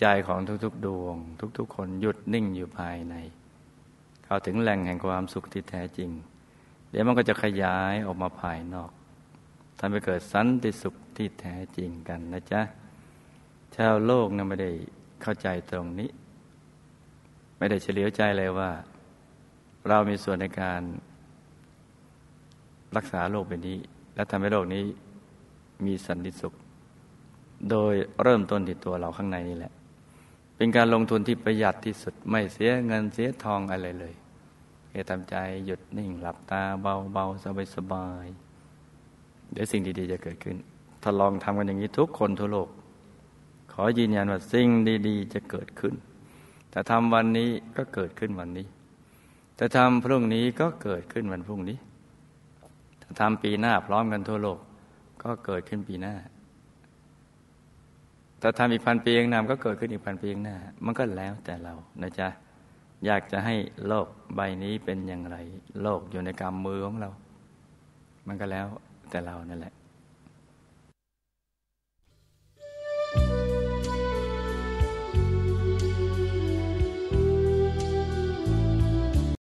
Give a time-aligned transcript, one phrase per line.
[0.00, 1.16] ใจของทุกๆ ดวง
[1.58, 3.14] ทุก ๆ คนหยุดนิ่งอยู่ภายใน
[4.24, 6.10] เข้าถึงแหล่งแห่งความสุขที่แท้จริง
[6.90, 8.90] เดี๋ยวมันก็จะขยายออกมาภายนอก
[9.78, 12.62] ทำให้เกิดสันติสุขที่แท้จริงกันนะจ๊ะ
[13.76, 14.70] ชาวโลกนะไม่ได้
[15.22, 16.10] เข้าใจตรงนี้
[17.58, 18.70] ไม่ได้เฉลียวใจเลยว่า
[19.88, 20.82] เรามีส่วนในการ
[22.96, 23.78] รักษาโลกใบนี้
[24.14, 24.84] และทำให้โลกนี้
[25.86, 26.54] มีสันติสุข
[27.70, 29.72] โดยเริ่มต้นที่ตัวเราข้างในนี่แหละ
[30.56, 34.14] เป็นการลงทุนที่ประหยัดที่สุดไม่เสียเงินเสียทองอะไรเลย
[34.88, 35.34] แค่ทำใจ
[35.66, 38.26] หยุดนิ่งหลับตาเบาเบาสบายสบาย
[39.52, 40.56] เดี๋ยวสิ่งดีๆ จะเกิดขึ้น
[41.02, 42.68] ถ้าลองทำกันอย่างนี้ทุกคนทั่วโลก
[43.72, 44.68] ขอยืนยันว่าสิ่ง
[45.08, 45.94] ดีๆ จะเกิดขึ้น
[46.70, 48.66] แต่ทำวันนี้ก็เกิดขึ้นวันนี้
[49.56, 51.78] แต่ทำพรุ่งนี้ก็เกิดขึ้นวันพรุ่งนี้
[53.02, 54.58] ถ้าทำปีหน้าพร้อมกันทั่วโลก
[55.22, 56.14] ก็เกิดขึ้นปีหน้า
[58.46, 62.28] ถ้าทำอีกพันปีข้างหน้าก็เกิดขึ้นอีกพันปีข้างหน้า มันก็แล้วแต่เรานะจ๊ะ
[63.06, 63.54] อยากจะให้
[63.86, 65.36] โลกใบนี้เป็นอย่างไร
[65.82, 67.10] โลกอยู่ในกำมือของเรา
[68.26, 68.66] มันก็แล้ว
[69.10, 69.74] แต่เรานั่นแหละ